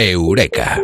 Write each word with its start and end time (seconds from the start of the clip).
Eureka. 0.00 0.82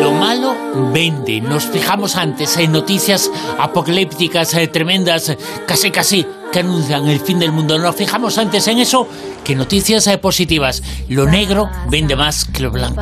Lo 0.00 0.12
malo 0.12 0.56
vende. 0.92 1.40
Nos 1.40 1.66
fijamos 1.66 2.16
antes 2.16 2.56
en 2.56 2.72
noticias 2.72 3.30
apocalípticas 3.58 4.54
eh, 4.54 4.66
tremendas, 4.66 5.36
casi 5.66 5.90
casi 5.90 6.26
que 6.50 6.60
anuncian 6.60 7.06
el 7.08 7.20
fin 7.20 7.38
del 7.38 7.52
mundo. 7.52 7.78
Nos 7.78 7.94
fijamos 7.94 8.38
antes 8.38 8.66
en 8.66 8.78
eso 8.78 9.06
que 9.44 9.54
noticias 9.54 10.06
eh, 10.08 10.18
positivas. 10.18 10.82
Lo 11.08 11.26
negro 11.26 11.70
vende 11.90 12.16
más 12.16 12.44
que 12.44 12.62
lo 12.62 12.72
blanco. 12.72 13.00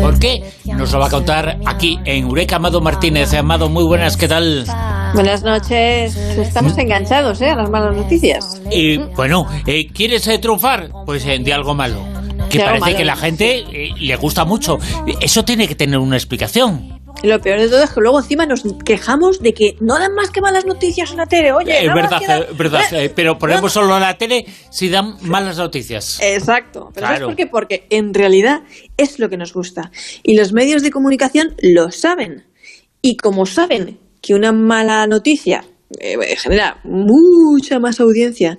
¿Por 0.00 0.18
qué? 0.18 0.52
Nos 0.64 0.92
lo 0.92 1.00
va 1.00 1.06
a 1.06 1.10
contar 1.10 1.58
aquí 1.66 1.98
en 2.04 2.24
Eureka 2.24 2.56
Amado 2.56 2.80
Martínez. 2.80 3.34
Amado, 3.34 3.68
muy 3.68 3.84
buenas, 3.84 4.16
¿qué 4.16 4.28
tal? 4.28 4.64
Buenas 5.14 5.42
noches. 5.44 6.16
Estamos 6.16 6.76
enganchados 6.76 7.40
¿eh? 7.40 7.48
a 7.50 7.56
las 7.56 7.70
malas 7.70 7.96
noticias. 7.96 8.60
Y 8.70 8.96
bueno, 8.98 9.46
eh, 9.66 9.86
¿quieres 9.88 10.26
eh, 10.26 10.38
triunfar? 10.38 10.90
Pues 11.06 11.24
eh, 11.26 11.38
de 11.38 11.52
algo 11.52 11.74
malo. 11.74 12.04
Que 12.50 12.58
De 12.58 12.64
parece 12.64 12.80
malo. 12.80 12.96
que 12.96 13.04
la 13.04 13.16
gente 13.16 13.58
eh, 13.70 13.90
le 13.98 14.16
gusta 14.16 14.44
mucho. 14.44 14.78
Eso 15.20 15.44
tiene 15.44 15.68
que 15.68 15.74
tener 15.76 15.98
una 15.98 16.16
explicación. 16.16 17.00
Lo 17.22 17.40
peor 17.40 17.60
de 17.60 17.68
todo 17.68 17.82
es 17.84 17.90
que 17.90 18.00
luego 18.00 18.18
encima 18.18 18.44
nos 18.44 18.64
quejamos 18.84 19.40
de 19.40 19.54
que 19.54 19.76
no 19.80 19.98
dan 19.98 20.14
más 20.14 20.30
que 20.30 20.40
malas 20.40 20.66
noticias 20.66 21.12
en 21.12 21.18
la 21.18 21.26
tele. 21.26 21.52
Oye, 21.52 21.78
Es 21.78 21.86
nada 21.86 22.02
más 22.02 22.10
verdad, 22.10 22.26
dan- 22.28 22.42
eh, 22.42 22.46
verdad. 22.58 22.80
Eh, 22.92 23.04
eh, 23.04 23.12
pero 23.14 23.38
ponemos 23.38 23.72
solo 23.72 23.98
la 24.00 24.18
tele 24.18 24.44
si 24.70 24.88
dan 24.88 25.16
malas 25.22 25.56
noticias. 25.56 26.18
Exacto. 26.20 26.90
Pero 26.92 27.06
¿sabes 27.06 27.18
Claro. 27.20 27.26
por 27.28 27.36
qué? 27.36 27.46
Porque 27.46 27.86
en 27.90 28.12
realidad 28.14 28.62
es 28.96 29.20
lo 29.20 29.28
que 29.30 29.36
nos 29.36 29.52
gusta. 29.54 29.92
Y 30.24 30.36
los 30.36 30.52
medios 30.52 30.82
de 30.82 30.90
comunicación 30.90 31.54
lo 31.62 31.92
saben. 31.92 32.46
Y 33.00 33.16
como 33.16 33.46
saben 33.46 34.00
que 34.24 34.32
una 34.32 34.52
mala 34.52 35.06
noticia 35.06 35.62
eh, 36.00 36.16
genera 36.36 36.80
mucha 36.84 37.78
más 37.78 38.00
audiencia 38.00 38.58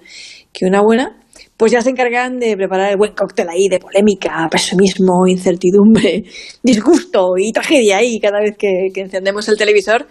que 0.53 0.66
una 0.66 0.81
buena, 0.81 1.17
pues 1.57 1.72
ya 1.72 1.81
se 1.81 1.89
encargan 1.89 2.38
de 2.38 2.55
preparar 2.55 2.91
el 2.91 2.97
buen 2.97 3.13
cóctel 3.13 3.49
ahí 3.49 3.67
de 3.67 3.80
polémica, 3.80 4.47
pesimismo, 4.52 5.25
incertidumbre, 5.27 6.23
disgusto 6.63 7.33
y 7.38 7.52
tragedia 7.52 7.97
ahí 7.97 8.19
cada 8.19 8.41
vez 8.41 8.55
que 8.59 8.91
encendemos 9.02 9.49
el 9.49 9.57
televisor 9.57 10.07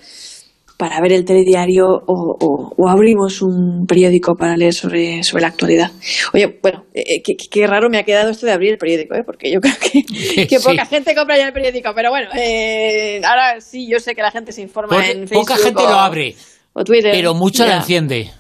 para 0.77 1.01
ver 1.01 1.13
el 1.13 1.25
telediario 1.25 1.87
o, 1.87 2.37
o- 2.41 2.75
o 2.77 2.89
abrimos 2.89 3.43
un 3.43 3.87
periódico 3.87 4.35
para 4.35 4.57
leer 4.57 4.75
sobre, 4.75 5.23
sobre 5.23 5.43
la 5.43 5.49
actualidad. 5.49 5.91
Oye, 6.33 6.59
bueno, 6.61 6.85
eh, 6.95 7.23
qué, 7.23 7.35
qué- 7.37 7.67
raro 7.67 7.89
me 7.89 7.99
ha 7.99 8.03
quedado 8.05 8.31
esto 8.31 8.45
de 8.47 8.53
abrir 8.53 8.73
el 8.73 8.79
periódico, 8.79 9.15
¿eh? 9.15 9.23
porque 9.25 9.53
yo 9.53 9.61
creo 9.61 9.75
que, 9.81 10.03
que 10.49 10.59
Sí. 10.59 10.65
poca 10.69 10.85
gente 10.87 11.15
compra 11.15 11.37
ya 11.39 11.47
el 11.47 11.53
periódico, 11.53 11.93
pero 11.95 12.11
bueno, 12.11 12.29
eh, 12.37 13.21
ahora 13.25 13.61
sí, 13.61 13.87
yo 13.91 14.01
sé 14.01 14.15
que 14.15 14.23
la 14.23 14.31
gente 14.33 14.51
se 14.53 14.63
informa 14.63 14.97
Porque 14.97 15.13
en 15.13 15.29
Facebook 15.29 15.47
poca 15.47 15.57
gente 15.57 15.83
o- 15.83 15.89
lo 15.89 15.95
abre, 15.99 16.35
o 16.73 16.83
Twitter. 16.85 17.13
pero 17.13 17.35
mucha 17.35 17.67
la 17.67 17.77
enciende. 17.77 18.31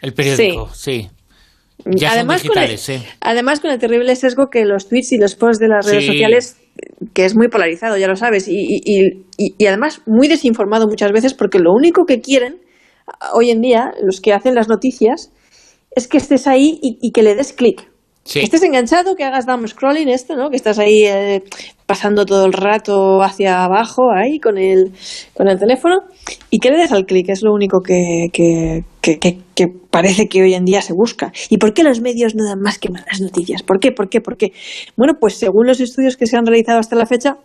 El 0.00 0.14
periódico, 0.14 0.70
sí. 0.72 1.08
Ya 1.84 2.12
además, 2.12 2.42
son 2.42 2.48
con 2.54 2.62
el, 2.62 2.70
¿eh? 2.72 3.02
además 3.20 3.60
con 3.60 3.70
el 3.70 3.78
terrible 3.78 4.14
sesgo 4.14 4.48
que 4.50 4.64
los 4.66 4.88
tweets 4.88 5.12
y 5.12 5.18
los 5.18 5.34
posts 5.34 5.58
de 5.60 5.68
las 5.68 5.86
redes 5.86 6.02
Sí. 6.04 6.08
sociales, 6.12 6.56
que 7.14 7.24
es 7.24 7.36
muy 7.36 7.48
polarizado, 7.48 7.96
ya 7.96 8.08
lo 8.08 8.16
sabes, 8.16 8.48
y, 8.48 8.54
y- 8.84 9.24
y- 9.38 9.66
además 9.66 10.02
muy 10.06 10.28
desinformado 10.28 10.86
muchas 10.88 11.12
veces 11.12 11.34
porque 11.34 11.58
lo 11.58 11.72
único 11.72 12.04
que 12.06 12.20
quieren 12.20 12.60
hoy 13.34 13.50
en 13.50 13.60
día, 13.60 13.92
los 14.02 14.20
que 14.20 14.32
hacen 14.32 14.54
las 14.54 14.68
noticias, 14.68 15.32
es 15.96 16.06
que 16.08 16.18
estés 16.18 16.46
ahí 16.46 16.78
y 16.82 17.10
que 17.12 17.22
le 17.22 17.34
des 17.34 17.52
clic. 17.52 17.89
Sí. 18.30 18.38
Estés 18.38 18.62
enganchado, 18.62 19.16
que 19.16 19.24
hagas 19.24 19.44
down 19.44 19.66
scrolling 19.66 20.08
esto, 20.08 20.36
¿no? 20.36 20.50
Que 20.50 20.56
estás 20.56 20.78
ahí 20.78 21.04
eh, 21.04 21.42
pasando 21.84 22.24
todo 22.24 22.46
el 22.46 22.52
rato 22.52 23.22
hacia 23.24 23.64
abajo 23.64 24.02
ahí 24.14 24.38
con 24.38 24.56
el, 24.56 24.92
con 25.34 25.48
el 25.48 25.58
teléfono 25.58 25.96
y 26.48 26.60
que 26.60 26.70
le 26.70 26.76
des 26.76 26.92
al 26.92 27.06
clic, 27.06 27.28
es 27.28 27.42
lo 27.42 27.52
único 27.52 27.80
que, 27.80 28.28
que, 28.32 28.84
que, 29.00 29.18
que- 29.18 29.38
que 29.56 29.66
parece 29.66 30.28
que 30.28 30.42
hoy 30.42 30.54
en 30.54 30.64
día 30.64 30.80
se 30.80 30.92
busca. 30.94 31.32
¿Y 31.48 31.58
por 31.58 31.74
qué 31.74 31.82
los 31.82 32.00
medios 32.00 32.36
no 32.36 32.44
dan 32.44 32.60
más 32.60 32.78
que 32.78 32.88
malas 32.88 33.20
noticias? 33.20 33.64
¿Por 33.64 33.80
qué? 33.80 33.90
¿Por 33.90 34.08
qué? 34.08 34.20
¿Por 34.20 34.36
qué? 34.36 34.52
Bueno, 34.96 35.14
pues 35.20 35.34
según 35.34 35.66
los 35.66 35.80
estudios 35.80 36.16
que 36.16 36.26
se 36.26 36.36
han 36.36 36.46
realizado 36.46 36.78
hasta 36.78 36.94
la 36.94 37.06
fecha, 37.06 37.36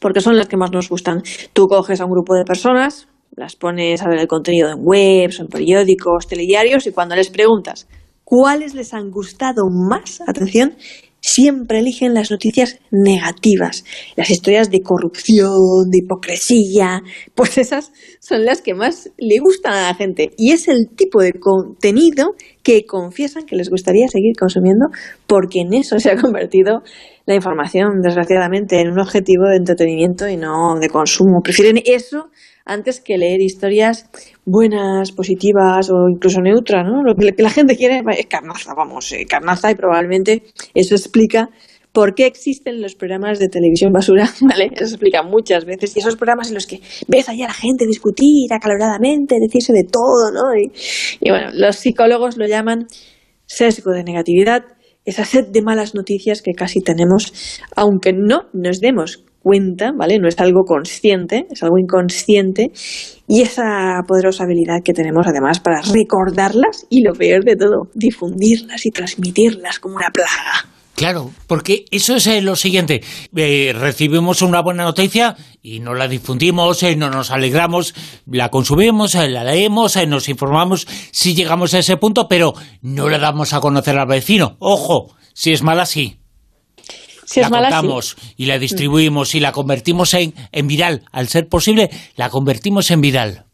porque 0.00 0.20
son 0.20 0.36
las 0.36 0.46
que 0.46 0.56
más 0.56 0.70
nos 0.70 0.88
gustan. 0.88 1.22
Tú 1.52 1.66
coges 1.66 2.00
a 2.00 2.04
un 2.04 2.12
grupo 2.12 2.34
de 2.36 2.44
personas, 2.44 3.08
las 3.34 3.56
pones 3.56 4.02
a 4.02 4.08
ver 4.08 4.20
el 4.20 4.28
contenido 4.28 4.70
en 4.70 4.78
webs, 4.80 5.40
en 5.40 5.48
periódicos, 5.48 6.28
telediarios, 6.28 6.86
y 6.86 6.92
cuando 6.92 7.16
les 7.16 7.28
preguntas 7.28 7.88
cuáles 8.26 8.74
les 8.74 8.92
han 8.92 9.12
gustado 9.12 9.62
más, 9.70 10.20
atención, 10.26 10.74
siempre 11.20 11.78
eligen 11.78 12.12
las 12.12 12.30
noticias 12.32 12.80
negativas, 12.90 13.84
las 14.16 14.30
historias 14.30 14.68
de 14.68 14.80
corrupción, 14.80 15.90
de 15.90 15.98
hipocresía, 15.98 17.02
pues 17.36 17.56
esas 17.56 17.92
son 18.20 18.44
las 18.44 18.62
que 18.62 18.74
más 18.74 19.10
le 19.16 19.38
gustan 19.38 19.74
a 19.74 19.88
la 19.88 19.94
gente. 19.94 20.30
Y 20.36 20.52
es 20.52 20.66
el 20.66 20.88
tipo 20.96 21.22
de 21.22 21.34
contenido 21.34 22.34
que 22.64 22.84
confiesan 22.84 23.46
que 23.46 23.54
les 23.54 23.70
gustaría 23.70 24.08
seguir 24.08 24.34
consumiendo 24.36 24.86
porque 25.28 25.60
en 25.60 25.72
eso 25.72 26.00
se 26.00 26.10
ha 26.10 26.16
convertido 26.16 26.82
la 27.26 27.36
información, 27.36 28.00
desgraciadamente, 28.02 28.80
en 28.80 28.90
un 28.90 28.98
objetivo 28.98 29.48
de 29.48 29.56
entretenimiento 29.56 30.28
y 30.28 30.36
no 30.36 30.78
de 30.80 30.88
consumo. 30.88 31.42
Prefieren 31.44 31.80
eso 31.84 32.30
antes 32.66 33.00
que 33.00 33.16
leer 33.16 33.40
historias 33.40 34.10
buenas, 34.44 35.12
positivas 35.12 35.88
o 35.88 36.08
incluso 36.10 36.40
neutras, 36.42 36.84
¿no? 36.84 37.02
Lo 37.02 37.14
que 37.14 37.42
la 37.42 37.50
gente 37.50 37.76
quiere 37.76 38.02
es 38.18 38.26
carnaza, 38.26 38.74
vamos, 38.76 39.12
eh, 39.12 39.24
carnaza 39.24 39.70
y 39.70 39.76
probablemente 39.76 40.42
eso 40.74 40.94
explica 40.96 41.48
por 41.92 42.14
qué 42.14 42.26
existen 42.26 42.82
los 42.82 42.94
programas 42.94 43.38
de 43.38 43.48
televisión 43.48 43.92
basura, 43.92 44.28
¿vale? 44.42 44.70
Eso 44.74 44.96
explica 44.96 45.22
muchas 45.22 45.64
veces. 45.64 45.96
Y 45.96 46.00
esos 46.00 46.16
programas 46.16 46.48
en 46.48 46.54
los 46.54 46.66
que 46.66 46.80
ves 47.08 47.28
ahí 47.28 47.42
a 47.42 47.46
la 47.46 47.54
gente 47.54 47.86
discutir 47.86 48.52
acaloradamente, 48.52 49.36
decirse 49.40 49.72
de 49.72 49.84
todo, 49.84 50.32
¿no? 50.32 50.54
Y, 50.54 50.72
y 51.20 51.30
bueno, 51.30 51.50
los 51.54 51.76
psicólogos 51.76 52.36
lo 52.36 52.46
llaman 52.46 52.86
sesgo 53.46 53.92
de 53.92 54.02
negatividad, 54.02 54.64
esa 55.04 55.24
sed 55.24 55.46
de 55.52 55.62
malas 55.62 55.94
noticias 55.94 56.42
que 56.42 56.52
casi 56.52 56.80
tenemos, 56.80 57.60
aunque 57.76 58.12
no 58.12 58.48
nos 58.52 58.80
demos 58.80 59.24
cuenta, 59.46 59.92
¿vale? 59.96 60.18
No 60.18 60.26
es 60.26 60.40
algo 60.40 60.64
consciente, 60.64 61.46
es 61.48 61.62
algo 61.62 61.78
inconsciente, 61.78 62.72
y 63.28 63.42
esa 63.42 64.02
poderosa 64.04 64.42
habilidad 64.42 64.82
que 64.84 64.92
tenemos 64.92 65.24
además 65.28 65.60
para 65.60 65.82
recordarlas 65.82 66.84
y 66.90 67.04
lo 67.04 67.12
peor 67.12 67.44
de 67.44 67.54
todo, 67.54 67.88
difundirlas 67.94 68.84
y 68.86 68.90
transmitirlas 68.90 69.78
como 69.78 69.94
una 69.94 70.10
plaga. 70.12 70.66
Claro, 70.96 71.30
porque 71.46 71.84
eso 71.92 72.16
es 72.16 72.26
eh, 72.26 72.42
lo 72.42 72.56
siguiente. 72.56 73.04
Eh, 73.36 73.72
recibimos 73.72 74.42
una 74.42 74.62
buena 74.62 74.82
noticia 74.82 75.36
y 75.62 75.78
no 75.78 75.94
la 75.94 76.08
difundimos, 76.08 76.82
eh, 76.82 76.96
no 76.96 77.08
nos 77.08 77.30
alegramos, 77.30 77.94
la 78.26 78.48
consumimos, 78.48 79.14
la 79.14 79.44
leemos, 79.44 79.96
nos 80.08 80.28
informamos 80.28 80.88
si 81.12 81.36
llegamos 81.36 81.72
a 81.74 81.78
ese 81.78 81.96
punto, 81.98 82.26
pero 82.28 82.54
no 82.82 83.08
la 83.08 83.18
damos 83.18 83.52
a 83.52 83.60
conocer 83.60 83.96
al 83.96 84.08
vecino. 84.08 84.56
Ojo, 84.58 85.14
si 85.34 85.52
es 85.52 85.62
mala, 85.62 85.86
sí. 85.86 86.18
Si 87.26 87.40
la 87.40 87.50
mala, 87.50 87.82
sí. 88.00 88.16
y 88.36 88.46
la 88.46 88.58
distribuimos 88.58 89.34
y 89.34 89.40
la 89.40 89.52
convertimos 89.52 90.14
en, 90.14 90.32
en 90.52 90.66
viral. 90.66 91.02
Al 91.12 91.28
ser 91.28 91.48
posible, 91.48 91.90
la 92.16 92.30
convertimos 92.30 92.90
en 92.90 93.00
viral. 93.00 93.44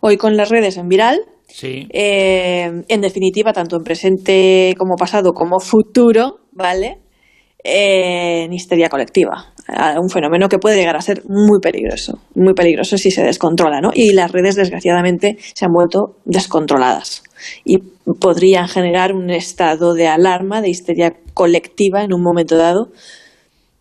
Hoy 0.00 0.16
con 0.16 0.36
las 0.36 0.50
redes 0.50 0.76
en 0.76 0.88
viral, 0.88 1.18
Sí. 1.48 1.86
Eh, 1.90 2.82
en 2.88 3.00
definitiva, 3.00 3.52
tanto 3.52 3.76
en 3.76 3.82
presente 3.82 4.74
como 4.76 4.96
pasado 4.96 5.32
como 5.32 5.58
futuro, 5.60 6.40
¿vale? 6.52 6.98
Eh, 7.62 8.44
en 8.44 8.52
histeria 8.52 8.88
colectiva. 8.88 9.52
A 9.68 9.98
Un 10.00 10.10
fenómeno 10.10 10.48
que 10.48 10.58
puede 10.58 10.76
llegar 10.76 10.96
a 10.96 11.00
ser 11.00 11.22
muy 11.28 11.58
peligroso, 11.60 12.20
muy 12.34 12.54
peligroso 12.54 12.96
si 12.98 13.10
se 13.10 13.24
descontrola, 13.24 13.80
¿no? 13.80 13.90
Y 13.92 14.12
las 14.12 14.30
redes, 14.30 14.54
desgraciadamente, 14.54 15.38
se 15.54 15.64
han 15.64 15.72
vuelto 15.72 16.16
descontroladas 16.24 17.24
y 17.64 17.78
podrían 18.20 18.68
generar 18.68 19.12
un 19.12 19.30
estado 19.30 19.94
de 19.94 20.06
alarma, 20.06 20.60
de 20.60 20.70
histeria 20.70 21.14
colectiva 21.34 22.02
en 22.02 22.14
un 22.14 22.22
momento 22.22 22.56
dado, 22.56 22.88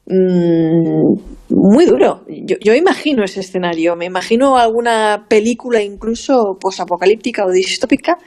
mm, 0.08 1.36
muy 1.50 1.86
duro. 1.86 2.22
Yo, 2.28 2.58
yo 2.60 2.74
imagino 2.74 3.24
ese 3.24 3.42
escenario, 3.42 3.96
me 3.96 4.06
imagino 4.06 4.58
alguna 4.58 5.26
película 5.30 5.82
incluso 5.82 6.58
posapocalíptica 6.60 7.46
o 7.46 7.52
distópica 7.52 8.18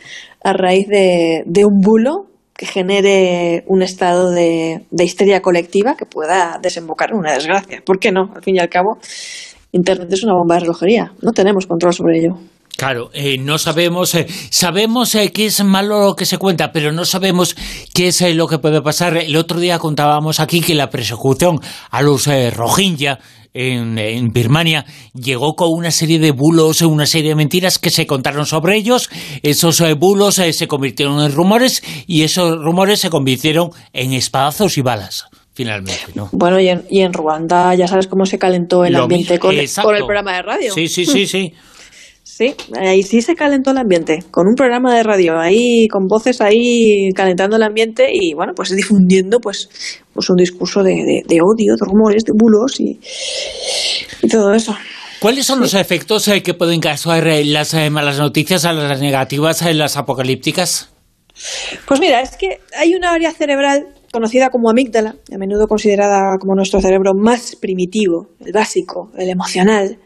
a 0.44 0.52
raíz 0.52 0.86
de, 0.86 1.42
de 1.46 1.64
un 1.64 1.80
bulo 1.80 2.26
que 2.58 2.66
genere 2.66 3.62
un 3.68 3.82
estado 3.82 4.32
de, 4.32 4.84
de 4.90 5.04
histeria 5.04 5.40
colectiva 5.40 5.94
que 5.96 6.06
pueda 6.06 6.58
desembocar 6.60 7.10
en 7.12 7.18
una 7.18 7.32
desgracia. 7.32 7.80
¿Por 7.86 8.00
qué 8.00 8.10
no? 8.10 8.32
Al 8.34 8.42
fin 8.42 8.56
y 8.56 8.58
al 8.58 8.68
cabo, 8.68 8.98
Internet 9.70 10.12
es 10.12 10.24
una 10.24 10.34
bomba 10.34 10.56
de 10.56 10.62
relojería. 10.62 11.12
No 11.22 11.30
tenemos 11.30 11.68
control 11.68 11.94
sobre 11.94 12.18
ello. 12.18 12.36
Claro, 12.76 13.10
eh, 13.12 13.38
no 13.38 13.58
sabemos, 13.58 14.14
eh, 14.14 14.26
sabemos 14.50 15.14
eh, 15.14 15.32
que 15.32 15.46
es 15.46 15.62
malo 15.64 16.00
lo 16.00 16.14
que 16.14 16.26
se 16.26 16.38
cuenta, 16.38 16.72
pero 16.72 16.90
no 16.90 17.04
sabemos 17.04 17.56
qué 17.94 18.08
es 18.08 18.22
eh, 18.22 18.34
lo 18.34 18.48
que 18.48 18.58
puede 18.58 18.82
pasar. 18.82 19.16
El 19.16 19.36
otro 19.36 19.60
día 19.60 19.78
contábamos 19.78 20.40
aquí 20.40 20.60
que 20.60 20.74
la 20.74 20.90
persecución 20.90 21.60
a 21.90 22.02
los 22.02 22.26
Rohingya 22.26 23.18
en, 23.58 23.98
en 23.98 24.28
Birmania 24.28 24.86
llegó 25.14 25.54
con 25.54 25.68
una 25.72 25.90
serie 25.90 26.20
de 26.20 26.30
bulos, 26.30 26.80
una 26.82 27.06
serie 27.06 27.30
de 27.30 27.34
mentiras 27.34 27.78
que 27.78 27.90
se 27.90 28.06
contaron 28.06 28.46
sobre 28.46 28.76
ellos. 28.76 29.10
Esos 29.42 29.80
eh, 29.80 29.94
bulos 29.94 30.38
eh, 30.38 30.52
se 30.52 30.68
convirtieron 30.68 31.20
en 31.20 31.32
rumores 31.32 31.82
y 32.06 32.22
esos 32.22 32.56
rumores 32.62 33.00
se 33.00 33.10
convirtieron 33.10 33.70
en 33.92 34.12
espadazos 34.12 34.78
y 34.78 34.82
balas. 34.82 35.26
Finalmente, 35.54 36.12
¿no? 36.14 36.28
Bueno, 36.30 36.60
y 36.60 36.68
en, 36.68 36.84
y 36.88 37.00
en 37.00 37.12
Ruanda 37.12 37.74
ya 37.74 37.88
sabes 37.88 38.06
cómo 38.06 38.26
se 38.26 38.38
calentó 38.38 38.84
el 38.84 38.92
Lo 38.92 39.02
ambiente 39.02 39.34
mismo, 39.34 39.82
con, 39.82 39.84
con 39.84 39.96
el 39.96 40.04
programa 40.04 40.34
de 40.34 40.42
radio. 40.42 40.72
Sí, 40.72 40.86
sí, 40.86 41.04
sí, 41.04 41.26
sí. 41.26 41.52
Sí, 42.30 42.54
ahí 42.78 43.02
sí 43.02 43.22
se 43.22 43.34
calentó 43.34 43.70
el 43.70 43.78
ambiente, 43.78 44.18
con 44.30 44.46
un 44.46 44.54
programa 44.54 44.94
de 44.94 45.02
radio 45.02 45.40
ahí, 45.40 45.88
con 45.88 46.06
voces 46.06 46.42
ahí 46.42 47.08
calentando 47.14 47.56
el 47.56 47.62
ambiente 47.62 48.10
y 48.12 48.34
bueno, 48.34 48.52
pues 48.54 48.68
difundiendo 48.76 49.40
pues, 49.40 49.70
pues 50.12 50.28
un 50.28 50.36
discurso 50.36 50.82
de, 50.82 50.92
odio, 50.92 51.74
de 51.74 51.84
rumores, 51.86 52.24
de 52.24 52.32
bulos 52.36 52.78
y, 52.80 53.00
todo 54.28 54.52
eso. 54.52 54.76
¿Cuáles 55.20 55.46
son 55.46 55.60
los 55.60 55.72
efectos 55.72 56.28
eh, 56.28 56.42
que 56.42 56.52
pueden 56.52 56.80
causar 56.80 57.26
eh, 57.26 57.46
las 57.46 57.72
eh, 57.72 57.88
malas 57.88 58.18
noticias 58.18 58.66
a 58.66 58.74
las 58.74 59.00
negativas, 59.00 59.62
en 59.62 59.78
las 59.78 59.96
apocalípticas? 59.96 60.90
Pues 61.86 61.98
mira, 61.98 62.20
es 62.20 62.36
que 62.36 62.60
hay 62.76 62.94
una 62.94 63.14
área 63.14 63.32
cerebral 63.32 63.86
conocida 64.12 64.50
como 64.50 64.70
amígdala, 64.70 65.16
a 65.32 65.38
menudo 65.38 65.66
considerada 65.66 66.38
como 66.38 66.54
nuestro 66.54 66.80
cerebro 66.80 67.12
más 67.14 67.56
primitivo, 67.56 68.28
el 68.40 68.52
básico, 68.52 69.10
el 69.16 69.28
emocional, 69.28 69.98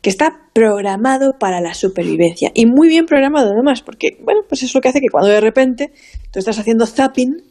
que 0.00 0.10
está 0.10 0.48
programado 0.52 1.34
para 1.38 1.60
la 1.60 1.74
supervivencia. 1.74 2.50
Y 2.54 2.66
muy 2.66 2.88
bien 2.88 3.06
programado 3.06 3.50
además, 3.52 3.82
porque, 3.82 4.18
bueno, 4.22 4.40
pues 4.48 4.62
es 4.62 4.74
lo 4.74 4.80
que 4.80 4.88
hace 4.88 5.00
que 5.00 5.08
cuando 5.10 5.30
de 5.30 5.40
repente 5.40 5.92
tú 6.30 6.38
estás 6.38 6.58
haciendo 6.58 6.86
zapping, 6.86 7.42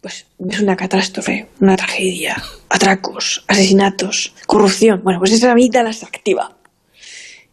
pues 0.00 0.26
ves 0.38 0.60
una 0.60 0.76
catástrofe, 0.76 1.48
una 1.60 1.76
tragedia, 1.76 2.36
atracos, 2.68 3.44
asesinatos, 3.48 4.34
corrupción. 4.46 5.02
Bueno, 5.02 5.18
pues 5.18 5.32
esa 5.32 5.52
amígdala 5.52 5.92
se 5.92 6.06
activa. 6.06 6.56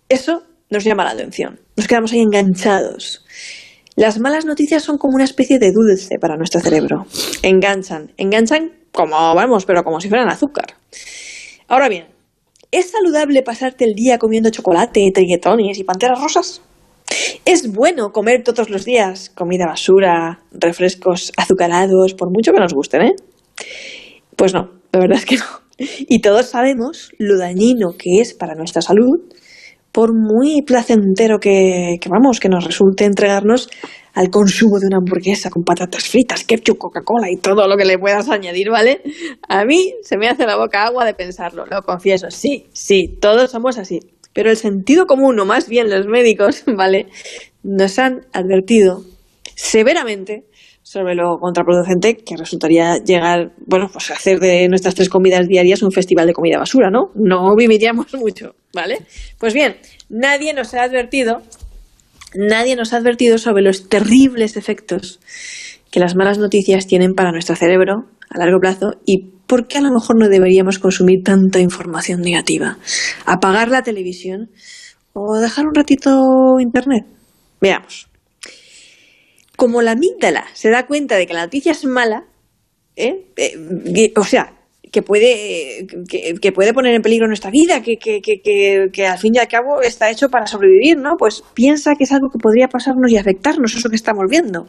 Eso 0.08 0.44
nos 0.70 0.84
llama 0.84 1.04
la 1.04 1.12
atención. 1.12 1.60
Nos 1.76 1.88
quedamos 1.88 2.12
ahí 2.12 2.20
enganchados. 2.20 3.26
Las 3.96 4.20
malas 4.20 4.46
noticias 4.46 4.84
son 4.84 4.98
como 4.98 5.16
una 5.16 5.24
especie 5.24 5.60
de 5.60 5.72
dulce 5.72 6.18
para 6.20 6.38
nuestro 6.38 6.60
cerebro. 6.60 7.06
Enganchan, 7.44 8.12
enganchan 8.18 8.72
como, 8.92 9.16
vamos, 9.36 9.66
pero 9.66 9.84
como 9.84 10.00
si 10.00 10.10
fueran 10.10 10.30
azúcar. 10.30 10.66
Ahora 11.68 11.90
bien, 11.90 12.08
¿Es 12.78 12.92
saludable 12.92 13.42
pasarte 13.42 13.86
el 13.86 13.94
día 13.94 14.18
comiendo 14.18 14.50
chocolate, 14.50 15.10
triguetones 15.14 15.78
y 15.80 15.86
panteras 15.86 16.22
rosas? 16.22 16.62
¿Es 17.46 17.72
bueno 17.72 18.12
comer 18.12 18.44
todos 18.44 18.70
los 18.70 18.84
días 18.84 19.30
comida 19.30 19.66
basura, 19.66 20.42
refrescos 20.52 21.32
azucarados, 21.38 22.16
por 22.16 22.32
mucho 22.32 22.52
que 22.52 22.60
nos 22.60 22.74
gusten, 22.74 23.02
eh? 23.04 23.16
Pues 24.36 24.54
no, 24.54 24.72
la 24.92 25.00
verdad 25.00 25.20
es 25.20 25.26
que 25.26 25.38
no. 25.38 25.46
Y 25.78 26.20
todos 26.20 26.48
sabemos 26.48 27.12
lo 27.18 27.38
dañino 27.38 27.94
que 27.98 28.20
es 28.20 28.34
para 28.34 28.56
nuestra 28.56 28.82
salud, 28.82 29.22
por 29.96 30.14
muy 30.14 30.62
placentero 30.62 31.40
que, 31.40 31.96
vamos, 32.10 32.42
que 32.42 32.50
nos 32.50 32.66
resulte 32.66 33.06
entregarnos 33.06 33.70
al 34.14 34.30
consumo 34.30 34.78
de 34.78 34.88
una 34.88 34.98
hamburguesa 34.98 35.50
con 35.50 35.64
patatas 35.64 36.04
fritas, 36.04 36.44
ketchup, 36.44 36.78
Coca-Cola 36.78 37.32
y 37.32 37.38
todo 37.38 37.66
lo 37.66 37.78
que 37.78 37.86
le 37.86 37.98
puedas 37.98 38.28
añadir, 38.28 38.70
¿vale? 38.70 39.02
A 39.48 39.64
mí 39.64 39.94
se 40.02 40.18
me 40.18 40.28
hace 40.28 40.46
la 40.46 40.58
boca 40.58 40.84
agua 40.86 41.06
de 41.06 41.14
pensarlo, 41.14 41.66
lo 41.66 41.82
confieso. 41.84 42.30
Sí, 42.30 42.66
sí, 42.74 43.18
todos 43.22 43.52
somos 43.52 43.78
así. 43.78 44.02
Pero 44.34 44.50
el 44.50 44.58
sentido 44.58 45.06
común, 45.06 45.40
o 45.40 45.46
más 45.46 45.70
bien 45.70 45.90
los 45.90 46.08
médicos, 46.08 46.66
¿vale? 46.76 47.06
Nos 47.64 47.98
han 47.98 48.26
advertido 48.34 49.02
severamente 49.56 50.44
sobre 50.86 51.16
lo 51.16 51.40
contraproducente 51.40 52.16
que 52.18 52.38
resultaría 52.38 52.98
llegar, 53.00 53.54
bueno, 53.66 53.90
pues 53.92 54.12
hacer 54.12 54.40
de 54.40 54.68
nuestras 54.70 54.94
tres 54.94 55.10
comidas 55.10 55.48
diarias 55.48 55.82
un 55.82 55.92
festival 55.92 56.28
de 56.28 56.34
comida 56.34 56.60
basura, 56.60 56.92
¿no? 56.92 57.10
No 57.16 57.56
viviríamos 57.56 58.14
mucho, 58.20 58.54
¿vale? 58.72 59.00
Pues 59.40 59.56
bien, 59.56 59.78
nadie 60.10 60.54
nos 60.54 60.76
ha 60.76 60.84
advertido 60.84 61.42
nadie 62.36 62.76
nos 62.76 62.94
ha 62.94 62.98
advertido 62.98 63.40
sobre 63.40 63.64
los 63.64 63.90
terribles 63.90 64.58
efectos 64.58 65.20
que 65.90 66.00
las 66.00 66.16
malas 66.16 66.38
noticias 66.38 66.86
tienen 66.86 67.16
para 67.16 67.32
nuestro 67.32 67.56
cerebro 67.56 68.06
a 68.30 68.38
largo 68.38 68.60
plazo 68.60 68.92
y 69.06 69.32
por 69.48 69.68
qué 69.68 69.80
a 69.80 69.82
lo 69.82 69.92
mejor 69.92 70.20
no 70.20 70.30
deberíamos 70.30 70.78
consumir 70.78 71.24
tanta 71.24 71.60
información 71.60 72.22
negativa. 72.22 72.78
Apagar 73.26 73.70
la 73.70 73.82
televisión 73.82 74.52
o 75.14 75.40
dejar 75.40 75.66
un 75.66 75.74
ratito 75.74 76.60
internet. 76.60 77.06
Veamos. 77.60 78.08
Como 79.56 79.82
la 79.82 79.92
amígdala 79.92 80.46
se 80.54 80.70
da 80.70 80.86
cuenta 80.86 81.16
de 81.16 81.28
que 81.28 81.34
la 81.34 81.44
noticia 81.44 81.72
es 81.72 81.86
mala, 81.86 82.26
¿eh? 82.96 83.26
Eh, 83.38 84.14
o 84.16 84.24
sea, 84.24 84.54
que 84.96 85.02
puede, 85.02 85.88
que, 86.08 86.52
puede 86.54 86.74
poner 86.74 86.96
en 86.96 87.02
peligro 87.02 87.28
nuestra 87.28 87.52
vida, 87.52 87.82
que, 87.82 87.98
que, 87.98 89.06
al 89.06 89.18
fin 89.18 89.36
y 89.36 89.40
al 89.40 89.48
cabo 89.50 89.82
está 89.82 90.10
hecho 90.10 90.30
para 90.30 90.48
sobrevivir, 90.48 90.98
¿no? 90.98 91.18
Pues 91.18 91.44
piensa 91.54 91.96
que 91.98 92.06
es 92.06 92.14
algo 92.14 92.30
que 92.30 92.40
podría 92.40 92.70
pasarnos 92.70 93.12
y 93.12 93.18
afectarnos, 93.18 93.76
eso 93.76 93.90
que 93.90 93.98
estamos 93.98 94.24
viendo. 94.30 94.68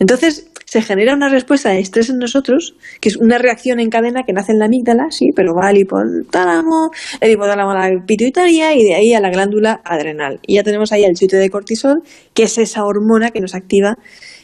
Entonces 0.00 0.49
se 0.70 0.82
genera 0.82 1.16
una 1.16 1.28
respuesta 1.28 1.70
de 1.70 1.80
estrés 1.80 2.10
en 2.10 2.18
nosotros, 2.18 2.76
que 3.00 3.08
es 3.08 3.16
una 3.16 3.38
reacción 3.38 3.80
en 3.80 3.90
cadena 3.90 4.22
que 4.24 4.32
nace 4.32 4.52
en 4.52 4.60
la 4.60 4.66
amígdala, 4.66 5.10
sí, 5.10 5.30
pero 5.34 5.52
va 5.52 5.66
al 5.66 5.78
hipotálamo, 5.78 6.92
el 7.20 7.32
hipotálamo 7.32 7.72
a 7.72 7.88
la 7.88 8.06
pituitaria 8.06 8.72
y 8.72 8.84
de 8.84 8.94
ahí 8.94 9.12
a 9.12 9.18
la 9.18 9.30
glándula 9.30 9.80
adrenal. 9.84 10.38
Y 10.46 10.54
ya 10.54 10.62
tenemos 10.62 10.92
ahí 10.92 11.02
el 11.02 11.16
chute 11.16 11.38
de 11.38 11.50
cortisol, 11.50 12.04
que 12.32 12.44
es 12.44 12.56
esa 12.56 12.84
hormona 12.84 13.32
que 13.32 13.40
nos 13.40 13.56
activa 13.56 13.98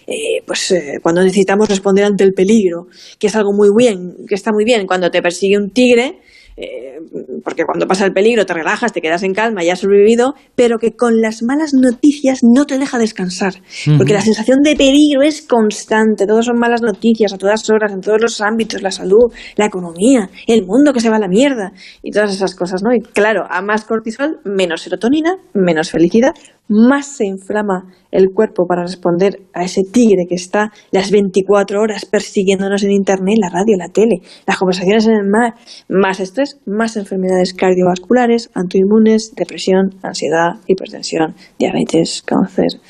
eh, 0.09 0.43
pues 0.45 0.73
eh, 0.73 0.99
cuando 1.01 1.23
necesitamos 1.23 1.69
responder 1.69 2.05
ante 2.05 2.25
el 2.25 2.33
peligro, 2.33 2.89
que 3.21 3.29
es 3.29 3.37
algo 3.37 3.53
muy 3.53 3.69
bien, 3.77 4.17
que 4.29 4.35
está 4.35 4.51
muy 4.51 4.65
bien 4.65 4.85
cuando 4.89 5.13
te 5.13 5.23
persigue 5.23 5.57
un 5.57 5.71
tigre, 5.71 6.19
eh, 6.57 6.99
porque 7.45 7.65
cuando 7.65 7.87
pasa 7.87 8.07
el 8.07 8.13
peligro 8.13 8.47
te 8.47 8.55
relajas, 8.55 8.93
te 8.93 9.01
quedas 9.01 9.23
en 9.23 9.35
calma, 9.35 9.63
ya 9.63 9.75
has 9.75 9.81
sobrevivido, 9.81 10.35
pero 10.55 10.79
que 10.79 10.93
con 10.93 11.21
las 11.21 11.43
malas 11.43 11.73
noticias 11.75 12.41
no 12.43 12.65
te 12.65 12.79
deja 12.79 12.99
descansar, 12.99 13.55
porque 13.99 14.15
la 14.15 14.23
sensación 14.23 14.63
de 14.63 14.75
peligro 14.75 15.23
es 15.23 15.43
constante, 15.43 16.27
todos 16.27 16.47
son 16.47 16.59
malas 16.59 16.83
noticias 16.83 17.33
a 17.33 17.39
todas 17.39 17.69
horas, 17.69 17.93
en 17.93 18.01
todos 18.01 18.21
los 18.21 18.41
ámbitos, 18.41 18.83
la 18.83 18.91
salud, 18.91 19.33
la 19.57 19.67
economía, 19.67 20.31
el 20.47 20.65
mundo 20.65 20.93
que 20.93 21.01
se 21.01 21.11
va 21.11 21.17
a 21.17 21.21
la 21.21 21.29
mierda 21.29 21.73
y 22.03 22.11
todas 22.11 22.33
esas 22.33 22.55
cosas, 22.55 22.83
¿no? 22.83 22.95
Y 22.95 23.01
claro, 23.01 23.45
a 23.49 23.61
más 23.61 23.85
cortisol, 23.85 24.41
menos 24.45 24.83
serotonina, 24.83 25.37
menos 25.53 25.91
felicidad, 25.91 26.33
más 26.69 27.17
se 27.17 27.27
inflama 27.27 27.93
el 28.11 28.31
cuerpo 28.35 28.67
para 28.67 28.83
responder 28.83 29.41
a 29.53 29.65
ese 29.65 29.83
tigre 29.85 30.27
que 30.29 30.35
está 30.35 30.73
las 30.91 31.11
24 31.11 31.81
horas 31.81 32.07
persiguiéndonos 32.07 32.83
en 32.83 32.93
Internet, 32.93 33.37
la 33.41 33.51
radio, 33.51 33.77
la 33.77 33.89
tele, 33.89 34.21
las 34.47 34.59
conversaciones 34.59 35.07
en 35.07 35.15
el 35.15 35.29
mar, 35.29 35.55
más 35.89 36.21
estrés, 36.21 36.59
más 36.67 36.97
enfermedades 36.97 37.55
cardiovasculares, 37.55 38.51
autoinmunes, 38.55 39.35
depresión, 39.35 39.95
ansiedad, 40.03 40.57
hipertensión, 40.67 41.35
diabetes, 41.59 42.23
cáncer, 42.23 42.81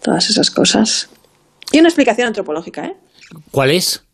todas 0.00 0.30
esas 0.30 0.50
cosas. 0.50 1.10
Y 1.72 1.80
una 1.80 1.88
explicación 1.88 2.28
antropológica, 2.28 2.86
¿eh? 2.86 2.96
¿Cuál 3.50 3.72
es? 3.72 4.04